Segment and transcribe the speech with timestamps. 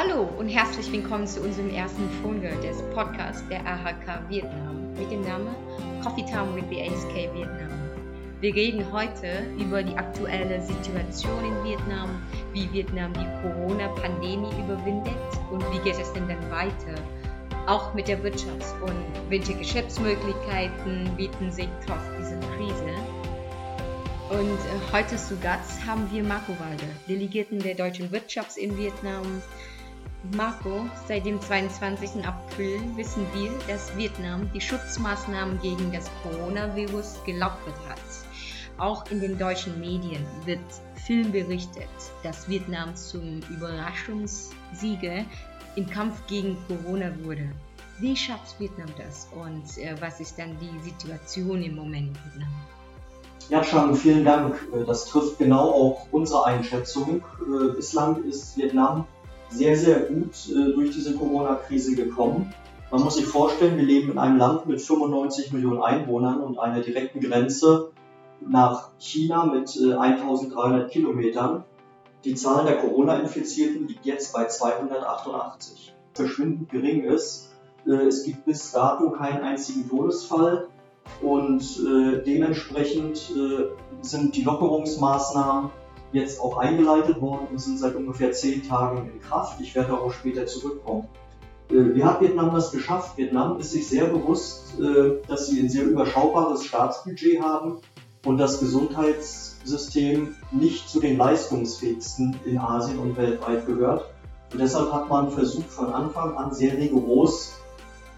[0.00, 5.22] Hallo und herzlich willkommen zu unserem ersten Folge des Podcasts der AHK Vietnam mit dem
[5.22, 5.56] Namen
[6.04, 7.68] Coffee Time with the ASK Vietnam.
[8.40, 15.16] Wir reden heute über die aktuelle Situation in Vietnam, wie Vietnam die Corona-Pandemie überwindet
[15.50, 17.02] und wie geht es denn dann weiter.
[17.66, 22.94] Auch mit der Wirtschafts- und welche Geschäftsmöglichkeiten bieten sich trotz dieser Krise.
[24.30, 29.42] Und äh, heute zu Gast haben wir Marco Walde, Delegierten der deutschen Wirtschafts in Vietnam,
[30.36, 32.26] Marco, seit dem 22.
[32.26, 37.98] April wissen wir, dass Vietnam die Schutzmaßnahmen gegen das Coronavirus gelockert hat.
[38.78, 40.60] Auch in den deutschen Medien wird
[40.94, 41.88] viel berichtet,
[42.22, 45.24] dass Vietnam zum Überraschungssieger
[45.76, 47.48] im Kampf gegen Corona wurde.
[48.00, 52.48] Wie schafft Vietnam das und äh, was ist dann die Situation im Moment in Vietnam?
[53.48, 54.54] Ja, Chang, vielen Dank.
[54.74, 57.22] Äh, das trifft genau auch unsere Einschätzung.
[57.40, 59.06] Äh, bislang ist Vietnam
[59.50, 62.52] sehr, sehr gut äh, durch diese Corona-Krise gekommen.
[62.90, 66.80] Man muss sich vorstellen, wir leben in einem Land mit 95 Millionen Einwohnern und einer
[66.80, 67.90] direkten Grenze
[68.40, 71.64] nach China mit äh, 1300 Kilometern.
[72.24, 75.94] Die Zahl der Corona-Infizierten liegt jetzt bei 288.
[76.14, 77.50] Verschwindend gering ist.
[77.86, 80.68] Äh, es gibt bis dato keinen einzigen Todesfall
[81.22, 83.66] und äh, dementsprechend äh,
[84.02, 85.70] sind die Lockerungsmaßnahmen
[86.12, 89.60] jetzt auch eingeleitet worden und sind seit ungefähr zehn Tagen in Kraft.
[89.60, 91.08] Ich werde darauf später zurückkommen.
[91.70, 93.16] Äh, wie hat Vietnam das geschafft?
[93.18, 97.78] Vietnam ist sich sehr bewusst, äh, dass sie ein sehr überschaubares Staatsbudget haben
[98.24, 104.06] und das Gesundheitssystem nicht zu den leistungsfähigsten in Asien und weltweit gehört.
[104.52, 107.52] Und deshalb hat man versucht, von Anfang an sehr rigoros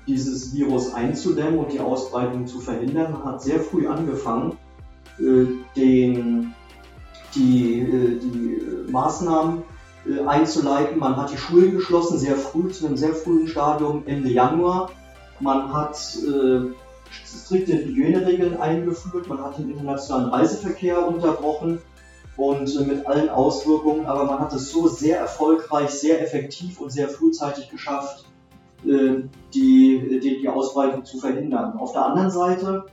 [0.06, 3.12] dieses Virus einzudämmen und die Ausbreitung zu verhindern.
[3.12, 4.56] Man hat sehr früh angefangen,
[5.18, 6.54] äh, den
[7.34, 9.62] die, äh, die Maßnahmen
[10.06, 10.98] äh, einzuleiten.
[10.98, 14.90] Man hat die Schulen geschlossen, sehr früh, zu einem sehr frühen Stadium, Ende Januar.
[15.40, 15.96] Man hat
[16.26, 16.72] äh,
[17.24, 21.80] strikte Hygieneregeln eingeführt, man hat den internationalen Reiseverkehr unterbrochen
[22.36, 26.90] und äh, mit allen Auswirkungen, aber man hat es so sehr erfolgreich, sehr effektiv und
[26.90, 28.24] sehr frühzeitig geschafft,
[28.84, 29.22] äh,
[29.54, 31.78] die, die, die Ausbreitung zu verhindern.
[31.78, 32.86] Auf der anderen Seite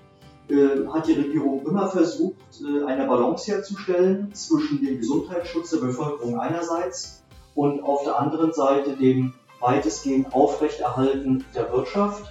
[0.49, 6.39] äh, hat die Regierung immer versucht, äh, eine Balance herzustellen zwischen dem Gesundheitsschutz der Bevölkerung
[6.39, 12.23] einerseits und auf der anderen Seite dem weitestgehend Aufrechterhalten der Wirtschaft,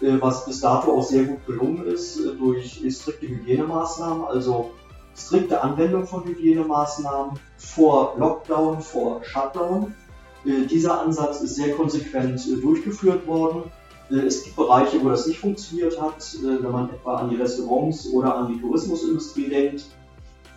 [0.00, 4.72] äh, was bis dato auch sehr gut gelungen ist durch strikte Hygienemaßnahmen, also
[5.14, 9.94] strikte Anwendung von Hygienemaßnahmen vor Lockdown, vor Shutdown.
[10.42, 13.64] Dieser Ansatz ist sehr konsequent durchgeführt worden
[14.10, 18.08] es gibt Bereiche, wo das nicht funktioniert hat, äh, wenn man etwa an die Restaurants
[18.12, 19.84] oder an die Tourismusindustrie denkt,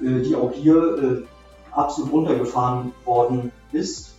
[0.02, 1.24] äh, die auch hier
[1.72, 4.12] absolut runtergefahren worden ist.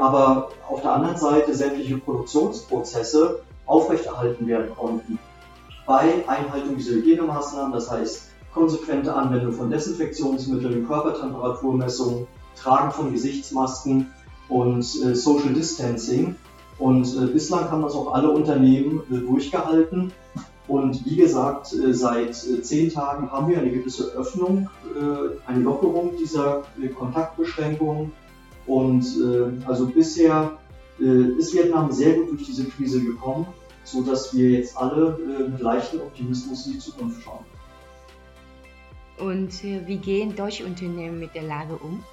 [0.00, 5.18] Aber auf der anderen Seite sämtliche Produktionsprozesse aufrechterhalten werden konnten.
[5.86, 12.26] Bei Einhaltung dieser Hygienemaßnahmen, das heißt konsequente Anwendung von Desinfektionsmitteln, Körpertemperaturmessung,
[12.56, 14.12] Tragen von Gesichtsmasken
[14.48, 16.34] und Social Distancing,
[16.80, 20.12] und äh, bislang haben das auch alle Unternehmen äh, durchgehalten.
[20.66, 25.60] Und wie gesagt, äh, seit äh, zehn Tagen haben wir eine gewisse Öffnung, äh, eine
[25.60, 26.62] Lockerung dieser
[26.96, 28.12] Kontaktbeschränkungen.
[28.66, 29.04] Und
[29.66, 30.58] also bisher
[30.98, 33.46] ist Vietnam sehr gut durch diese Krise gekommen,
[33.82, 35.18] sodass wir jetzt alle
[35.50, 37.44] mit leichtem Optimismus in die Zukunft schauen.
[39.18, 42.04] Und wie gehen deutsche Unternehmen mit der Lage um?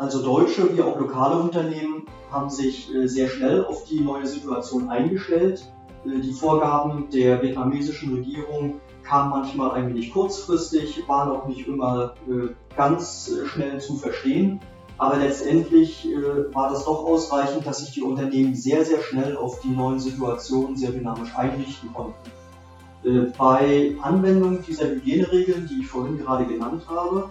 [0.00, 4.88] Also deutsche wie auch lokale Unternehmen haben sich äh, sehr schnell auf die neue Situation
[4.88, 5.70] eingestellt.
[6.06, 12.14] Äh, die Vorgaben der vietnamesischen Regierung kamen manchmal ein wenig kurzfristig, waren auch nicht immer
[12.26, 14.60] äh, ganz schnell zu verstehen.
[14.96, 16.06] Aber letztendlich
[16.52, 20.76] war das doch ausreichend, dass sich die Unternehmen sehr, sehr schnell auf die neuen Situationen
[20.76, 23.32] sehr dynamisch einrichten konnten.
[23.38, 27.30] Bei Anwendung dieser Hygieneregeln, die ich vorhin gerade genannt habe,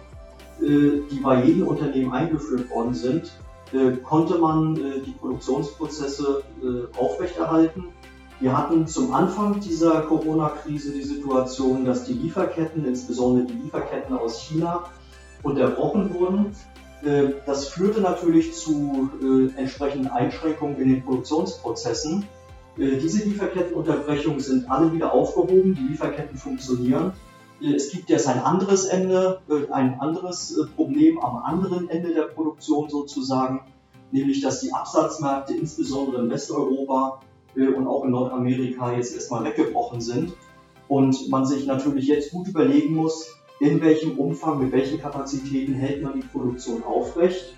[0.61, 3.31] die bei jedem Unternehmen eingeführt worden sind,
[3.71, 6.43] äh, konnte man äh, die Produktionsprozesse
[6.97, 7.85] aufrechterhalten.
[8.39, 14.41] Wir hatten zum Anfang dieser Corona-Krise die Situation, dass die Lieferketten, insbesondere die Lieferketten aus
[14.41, 14.85] China,
[15.43, 16.55] unterbrochen wurden.
[17.45, 19.09] Das führte natürlich zu
[19.55, 22.25] entsprechenden Einschränkungen in den Produktionsprozessen.
[22.77, 27.13] Diese Lieferkettenunterbrechungen sind alle wieder aufgehoben, die Lieferketten funktionieren
[27.61, 32.23] es gibt jetzt ein anderes Ende, äh, ein anderes äh, Problem am anderen Ende der
[32.23, 33.61] Produktion sozusagen,
[34.11, 37.21] nämlich dass die Absatzmärkte insbesondere in Westeuropa
[37.55, 40.33] äh, und auch in Nordamerika jetzt erstmal weggebrochen sind
[40.87, 46.01] und man sich natürlich jetzt gut überlegen muss, in welchem Umfang, mit welchen Kapazitäten hält
[46.01, 47.55] man die Produktion aufrecht.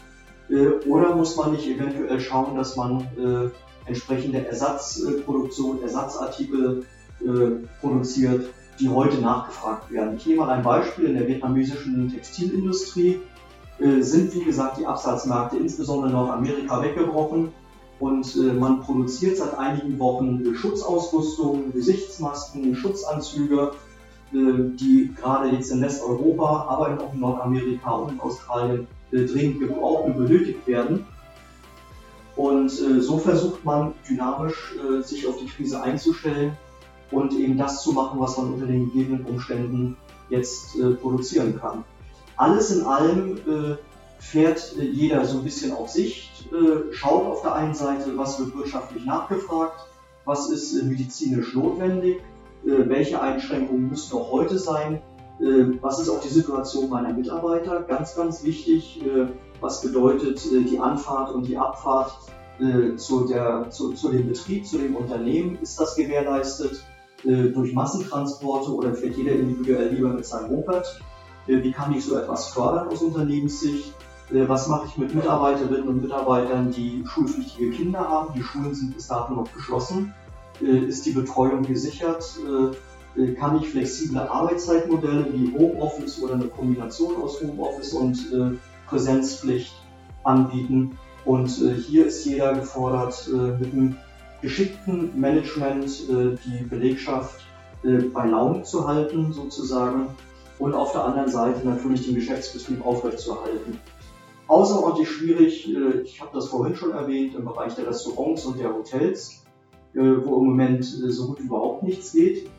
[0.90, 3.08] Oder muss man nicht eventuell schauen, dass man
[3.86, 6.84] entsprechende Ersatzproduktion, Ersatzartikel
[7.80, 8.50] produziert,
[8.82, 10.18] die heute nachgefragt werden.
[10.18, 11.06] Ich nehme mal ein Beispiel.
[11.06, 13.22] In der vietnamesischen Textilindustrie
[14.00, 17.52] sind, wie gesagt, die Absatzmärkte insbesondere in Nordamerika weggebrochen
[18.02, 23.74] und äh, man produziert seit einigen Wochen äh, Schutzausrüstung, Gesichtsmasken, Schutzanzüge,
[24.34, 24.38] äh,
[24.76, 30.06] die gerade jetzt in Westeuropa, aber auch in Nordamerika und in Australien äh, dringend gebraucht
[30.06, 31.06] und benötigt werden.
[32.36, 36.58] Und äh, so versucht man dynamisch äh, sich auf die Krise einzustellen
[37.12, 39.98] und eben das zu machen, was man unter den gegebenen Umständen
[40.30, 41.84] jetzt produzieren kann.
[42.38, 43.38] Alles in allem
[44.22, 48.40] fährt äh, jeder so ein bisschen auf Sicht, äh, schaut auf der einen Seite, was
[48.40, 49.88] wird wirtschaftlich nachgefragt,
[50.26, 52.22] was ist äh, medizinisch notwendig,
[52.64, 55.02] welche Einschränkungen müssen auch heute sein,
[55.82, 59.02] was ist auch die Situation meiner Mitarbeiter, ganz, ganz wichtig,
[59.62, 62.14] was bedeutet die Anfahrt und die Abfahrt
[62.98, 66.84] zu, der, zu, zu dem Betrieb, zu dem Unternehmen, ist das gewährleistet
[67.24, 71.02] durch Massentransporte oder fährt jeder individuell lieber mit seinem Moped?
[71.46, 73.94] Wie kann ich so etwas fördern aus Unternehmenssicht?
[74.34, 78.34] Äh, was mache ich mit Mitarbeiterinnen und Mitarbeitern, die schulpflichtige Kinder haben?
[78.36, 80.14] Die Schulen sind bis dato noch geschlossen.
[80.62, 82.24] Äh, ist die Betreuung gesichert?
[83.18, 88.58] Äh, kann ich flexible Arbeitszeitmodelle wie Homeoffice oder eine Kombination aus Homeoffice und
[88.88, 89.74] Präsenzpflicht
[90.24, 90.98] anbieten?
[91.26, 93.30] Und hier ist jeder gefordert,
[93.60, 93.98] mit einem
[94.42, 97.42] geschickten Management die Belegschaft
[97.84, 100.08] bei Laune zu halten, sozusagen,
[100.60, 103.80] und auf der anderen Seite natürlich den Geschäftsbetrieb aufrechtzuerhalten
[104.52, 108.74] außerordentlich schwierig, äh, ich habe das vorhin schon erwähnt, im Bereich der Restaurants und der
[108.74, 109.44] Hotels,
[109.94, 112.50] äh, wo im Moment äh, so gut überhaupt nichts geht,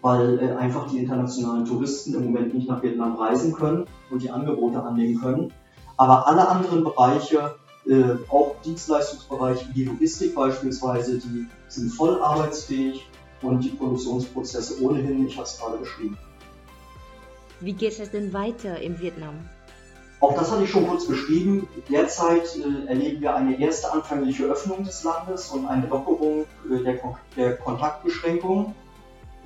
[0.00, 4.82] weil einfach die internationalen Touristen im Moment nicht nach Vietnam reisen können und die Angebote
[4.82, 5.52] annehmen können.
[5.96, 7.56] Aber alle anderen Bereiche,
[8.28, 13.06] auch Dienstleistungsbereiche wie die Logistik beispielsweise, die sind voll arbeitsfähig
[13.42, 16.18] und die Produktionsprozesse ohnehin, ich habe es gerade beschrieben.
[17.60, 19.34] Wie geht es denn weiter in Vietnam?
[20.20, 21.68] Auch das hatte ich schon kurz beschrieben.
[21.88, 26.98] Derzeit äh, erleben wir eine erste anfängliche Öffnung des Landes und eine Lockerung äh, der,
[26.98, 28.74] Kon der Kontaktbeschränkungen.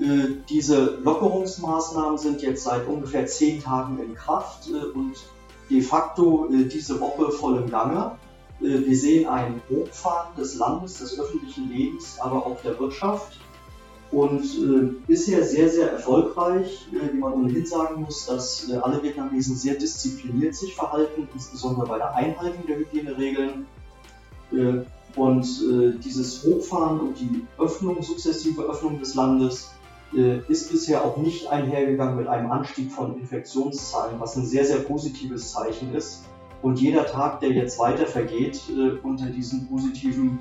[0.00, 5.16] Äh, diese Lockerungsmaßnahmen sind jetzt seit ungefähr zehn Tagen in Kraft äh, und
[5.70, 8.12] de facto äh, diese Woche voll im Gange.
[8.62, 13.38] Äh, wir sehen ein Hochfahren des Landes, des öffentlichen Lebens, aber auch der Wirtschaft
[14.12, 19.02] und äh, bisher sehr, sehr erfolgreich, äh, wie man ohnehin sagen muss, dass äh, alle
[19.02, 23.66] Vietnamesen sehr diszipliniert sich verhalten, insbesondere bei der Einhaltung der Hygieneregeln.
[24.52, 24.82] Äh,
[25.16, 29.70] und äh, dieses Hochfahren und die Öffnung, sukzessive Öffnung des Landes
[30.48, 35.52] ist bisher auch nicht einhergegangen mit einem Anstieg von Infektionszahlen, was ein sehr, sehr positives
[35.52, 36.24] Zeichen ist.
[36.62, 38.62] Und jeder Tag, der jetzt weiter vergeht
[39.02, 40.38] unter diesen positiven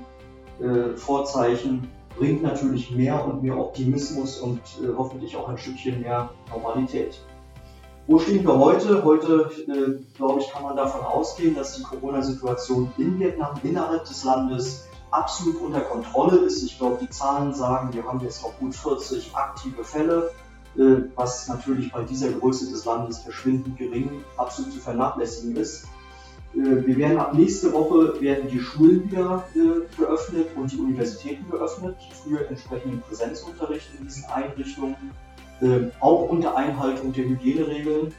[0.94, 7.20] Vorzeichen, bringt natürlich mehr und mehr Optimismus und äh, hoffentlich auch ein Stückchen mehr Normalität.
[8.06, 9.04] Wo stehen wir heute?
[9.04, 14.24] Heute, äh, glaube ich, kann man davon ausgehen, dass die Corona-Situation in Vietnam innerhalb des
[14.24, 16.62] Landes absolut unter Kontrolle ist.
[16.62, 20.30] Ich glaube, die Zahlen sagen, wir haben jetzt noch gut 40 aktive Fälle,
[20.76, 25.86] äh, was natürlich bei dieser Größe des Landes verschwindend gering, absolut zu vernachlässigen ist.
[26.54, 31.50] Äh, wir werden ab nächste Woche werden die Schulen wieder äh, geöffnet und die Universitäten
[31.50, 34.96] geöffnet für entsprechenden Präsenzunterricht in diesen Einrichtungen,
[35.60, 38.12] äh, auch unter Einhaltung der Hygieneregeln.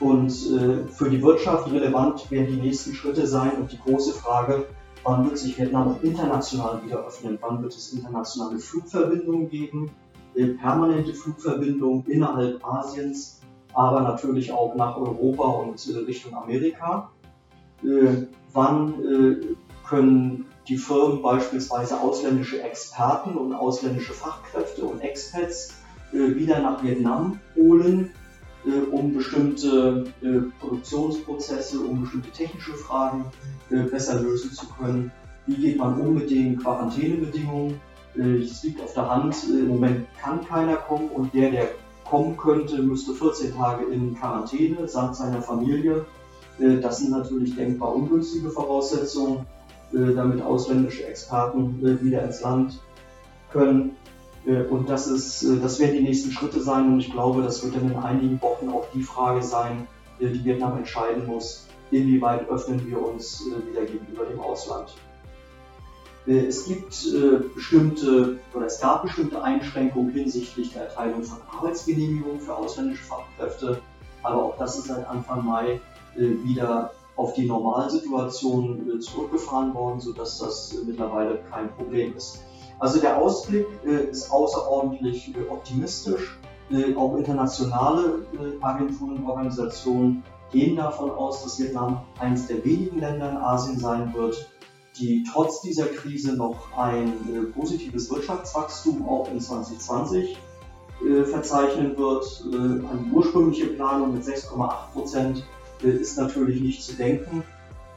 [0.00, 4.66] Und äh, für die Wirtschaft relevant werden die nächsten Schritte sein und die große Frage,
[5.02, 7.38] wann wird sich Vietnam auch international wieder öffnen?
[7.40, 9.90] Wann wird es internationale Flugverbindungen geben,
[10.34, 13.40] äh, permanente Flugverbindungen innerhalb Asiens,
[13.74, 17.10] aber natürlich auch nach Europa und äh, Richtung Amerika?
[17.82, 19.54] Äh, wann äh,
[19.88, 25.74] können die Firmen beispielsweise ausländische Experten und ausländische Fachkräfte und Expats
[26.12, 28.10] äh, wieder nach Vietnam holen,
[28.90, 30.04] um bestimmte
[30.60, 33.24] Produktionsprozesse, um bestimmte technische Fragen
[33.70, 35.10] besser lösen zu können.
[35.46, 37.80] Wie geht man um mit den Quarantänebedingungen?
[38.14, 41.68] Es liegt auf der Hand, im Moment kann keiner kommen und der, der
[42.04, 46.04] kommen könnte, müsste 14 Tage in Quarantäne samt seiner Familie
[46.58, 49.46] das sind natürlich denkbar ungünstige Voraussetzungen,
[49.92, 52.80] äh, damit ausländische Experten äh, wieder ins Land
[53.52, 53.96] können.
[54.70, 57.90] Und das, ist, das werden die nächsten Schritte sein und ich glaube, das wird dann
[57.90, 59.86] in einigen Wochen auch die Frage sein,
[60.20, 64.96] die Vietnam entscheiden muss, inwieweit öffnen wir uns wieder gegenüber dem Ausland.
[66.24, 66.94] Es gibt
[67.54, 73.82] bestimmte oder es gab bestimmte Einschränkungen hinsichtlich der Erteilung von Arbeitsgenehmigungen für ausländische Fachkräfte,
[74.22, 75.78] aber auch das ist seit Anfang Mai äh,
[76.18, 82.40] wieder auf die Normalsituation äh, zurückgefahren worden, sodass das äh, mittlerweile kein Problem ist.
[82.78, 86.38] Also der Ausblick äh, ist außerordentlich äh, optimistisch.
[86.70, 90.22] Äh, auch internationale äh, Agenturen und Organisationen
[90.52, 94.48] gehen davon aus, dass Vietnam eines der wenigen Länder in Asien sein wird,
[94.98, 100.38] die trotz dieser Krise noch ein positives Wirtschaftswachstum auch in 2020
[101.24, 102.44] verzeichnen wird.
[102.50, 105.44] Eine ursprüngliche Planung mit 6,8 Prozent
[105.82, 107.42] ist natürlich nicht zu denken,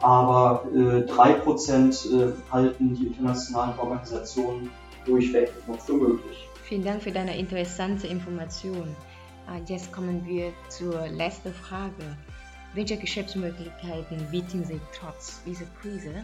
[0.02, 4.70] aber äh, 3% äh, halten die internationalen Organisationen
[5.06, 6.48] durchweg noch für möglich.
[6.64, 8.96] Vielen Dank für deine interessante Information.
[9.48, 12.18] Ah, jetzt kommen wir zur letzten Frage.
[12.74, 16.24] Welche Geschäftsmöglichkeiten bieten Sie trotz dieser Krise?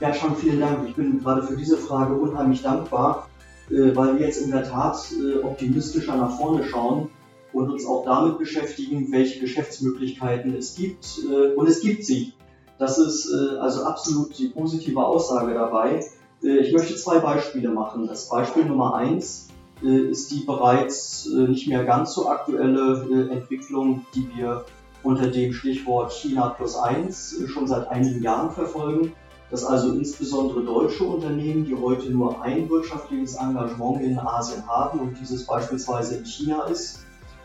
[0.00, 0.88] Ja, schon vielen Dank.
[0.88, 3.28] Ich bin gerade für diese Frage unheimlich dankbar,
[3.68, 7.10] äh, weil wir jetzt in der Tat äh, optimistischer nach vorne schauen
[7.52, 11.18] und uns auch damit beschäftigen, welche Geschäftsmöglichkeiten es gibt.
[11.30, 12.32] Äh, und es gibt sie.
[12.78, 16.04] Das ist äh, also absolut die positive Aussage dabei.
[16.42, 18.06] Äh, ich möchte zwei Beispiele machen.
[18.06, 19.48] Das Beispiel Nummer eins
[19.84, 24.64] ist die bereits nicht mehr ganz so aktuelle Entwicklung, die wir
[25.02, 29.12] unter dem Stichwort China plus eins schon seit einigen Jahren verfolgen,
[29.50, 35.18] dass also insbesondere deutsche Unternehmen, die heute nur ein wirtschaftliches Engagement in Asien haben und
[35.20, 37.00] dieses beispielsweise in China ist,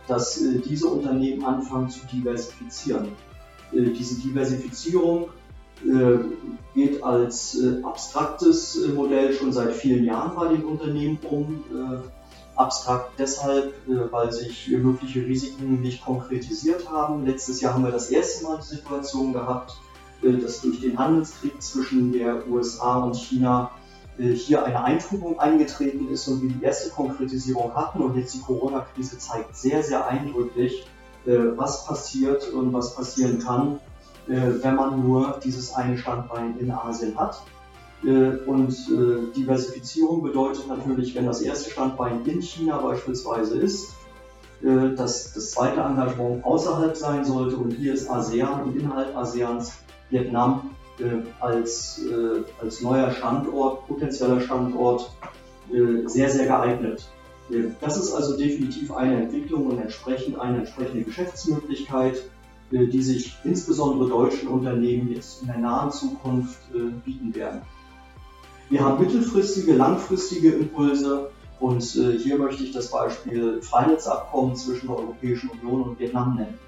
[0.08, 3.10] dass äh, diese Unternehmen anfangen zu diversifizieren.
[3.72, 5.30] Äh, diese Diversifizierung
[5.86, 6.18] äh,
[6.74, 11.64] geht als abstraktes Modell schon seit vielen Jahren bei den Unternehmen um.
[12.56, 17.24] Abstrakt deshalb, weil sich mögliche Risiken nicht konkretisiert haben.
[17.24, 19.78] Letztes Jahr haben wir das erste Mal die Situation gehabt,
[20.24, 23.70] dass durch den Handelskrieg zwischen der USA und China
[24.18, 29.18] hier eine Eintrübung eingetreten ist und wir die erste Konkretisierung hatten und jetzt die Corona-Krise
[29.20, 30.88] zeigt sehr, sehr eindrücklich,
[31.26, 33.80] äh, was passiert und was passieren kann,
[34.28, 37.42] äh, wenn man nur dieses eine Standbein in Asien hat.
[38.04, 38.78] Und
[39.36, 43.96] Diversifizierung bedeutet natürlich, wenn das erste Standbein in China beispielsweise ist,
[44.62, 49.80] dass das zweite Engagement außerhalb sein sollte und hier ist ASEAN und innerhalb ASEANs
[50.12, 50.87] Vietnam äh,
[51.40, 55.12] als, äh, als neuer Standort, potenzieller Standort,
[55.72, 57.08] äh, sehr, sehr geeignet.
[57.80, 62.22] Das ist also definitiv eine Entwicklung und entsprechend eine entsprechende Geschäftsmöglichkeit,
[62.72, 66.60] die sich insbesondere deutschen Unternehmen jetzt in der nahen Zukunft
[67.06, 67.62] bieten werden.
[68.70, 71.30] Wir haben mittelfristige, langfristige Impulse
[71.62, 76.60] und hier möchte ich das Beispiel Freiheitsabkommen zwischen der Europäischen Union und Vietnam nennen.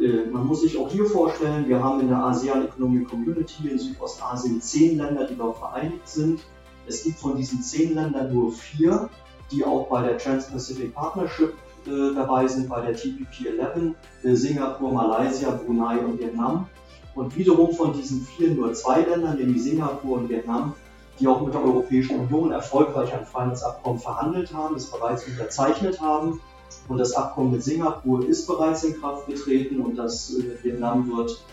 [0.00, 3.78] Äh, man muss sich auch hier vorstellen, wir haben in der ASEAN Economic Community in
[3.78, 6.40] Südostasien zehn Länder, die dort vereinigt sind.
[6.86, 9.08] Es gibt von diesen zehn Ländern nur vier,
[9.50, 11.54] die auch bei der Trans-Pacific Partnership
[11.86, 16.66] äh, dabei sind, bei der TPP 11, äh, Singapur, Malaysia, Brunei und Vietnam.
[17.14, 20.74] Und wiederum von diesen vier nur zwei Ländern, nämlich Singapur und Vietnam,
[21.20, 26.40] die auch mit der Europäischen Union erfolgreich ein Freihandelsabkommen verhandelt haben, es bereits unterzeichnet haben
[26.88, 31.44] und das Abkommen mit Singapur ist bereits in Kraft getreten und das äh, Vietnam wird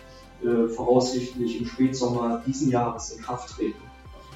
[0.44, 3.82] äh, voraussichtlich im Spätsommer diesen Jahres in Kraft treten.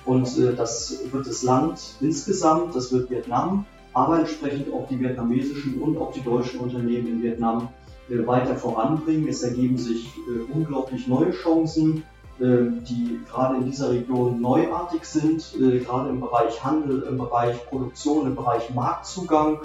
[0.06, 5.82] Und äh, das wird das Land insgesamt, das wird Vietnam, aber entsprechend auch die vietnamesischen
[5.82, 7.70] und auch die deutschen Unternehmen in Vietnam
[8.10, 9.28] weiter voranbringen.
[9.30, 10.10] Es ergeben sich
[10.52, 12.04] unglaublich neue Chancen,
[12.40, 18.36] die gerade in dieser Region neuartig sind, gerade im Bereich Handel, im Bereich Produktion, im
[18.36, 19.60] Bereich Marktzugang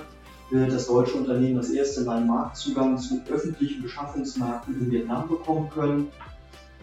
[0.50, 6.08] das deutsche Unternehmen das erste Mal Marktzugang zu öffentlichen Beschaffungsmärkten in Vietnam bekommen können.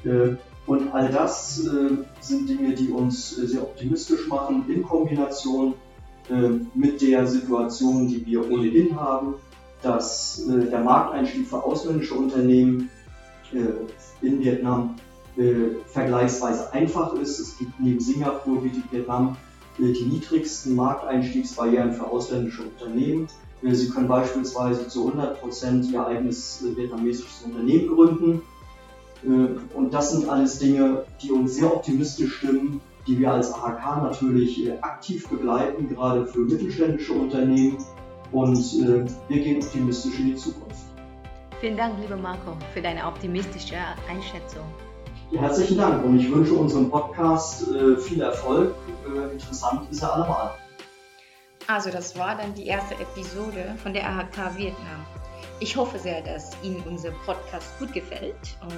[0.03, 0.36] Äh,
[0.67, 5.74] und all das äh, sind Dinge, die uns äh, sehr optimistisch machen in Kombination
[6.74, 9.36] mit der Situation, die wir ohnehin haben,
[9.84, 12.89] dass der Markteinstieg für ausländische Unternehmen
[14.24, 14.95] in Vietnam
[15.86, 17.38] vergleichsweise einfach ist.
[17.38, 19.38] Es gibt neben Singapur wie Vietnam
[19.77, 23.27] die niedrigsten Markteinstiegsbarrieren für ausländische Unternehmen.
[23.62, 28.41] Sie können beispielsweise zu 100% Ihr eigenes äh, vietnamesisches Unternehmen gründen.
[29.24, 34.03] Äh, und das sind alles Dinge, die uns sehr optimistisch stimmen, die wir als AHK
[34.03, 37.77] natürlich äh, aktiv begleiten, gerade für mittelständische Unternehmen.
[38.31, 38.57] Und
[39.29, 40.81] wir gehen optimistisch in die Zukunft.
[41.62, 43.75] Vielen Dank, lieber Marco, für deine optimistische
[44.09, 44.63] Einschätzung.
[45.31, 47.65] Herzlichen Dank und ich wünsche unserem Podcast
[48.00, 48.75] viel Erfolg.
[49.31, 50.51] Interessant ist er allemal.
[51.67, 55.05] Also das war dann die erste Episode von der AHK Vietnam.
[55.60, 58.36] Ich hoffe sehr, dass Ihnen unser Podcast gut gefällt.
[58.62, 58.77] Und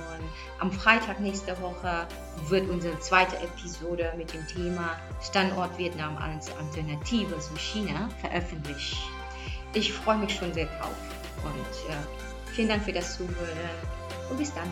[0.59, 2.07] am Freitag nächste Woche
[2.47, 8.97] wird unsere zweite Episode mit dem Thema Standort Vietnam als Alternative zu China veröffentlicht.
[9.73, 10.95] Ich freue mich schon sehr drauf
[11.43, 13.57] und äh, vielen Dank für das Zuhören
[14.29, 14.71] und bis dann.